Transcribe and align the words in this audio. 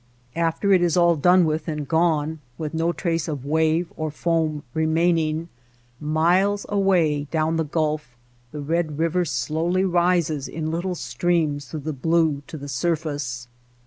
After 0.35 0.73
it 0.73 0.81
is 0.81 0.97
all 0.97 1.15
done 1.15 1.45
with 1.45 1.67
and 1.67 1.87
gone, 1.87 2.39
with 2.57 2.73
no 2.73 2.91
trace 2.91 3.27
of 3.27 3.45
wave 3.45 3.93
or 3.95 4.09
foam 4.09 4.63
remaining, 4.73 5.47
miles 5.99 6.65
away 6.69 7.25
down 7.25 7.57
the 7.57 7.63
Gulf 7.63 8.17
the 8.51 8.61
red 8.61 8.97
river 8.97 9.25
slowly 9.25 9.83
rises 9.85 10.47
in 10.47 10.71
little 10.71 10.95
streams 10.95 11.65
through 11.67 11.81
the 11.81 11.93
blue 11.93 12.41
to 12.47 12.57
the 12.57 12.67
surface. 12.67 13.47